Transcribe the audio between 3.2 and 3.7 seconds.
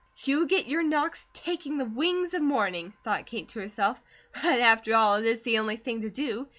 Kate to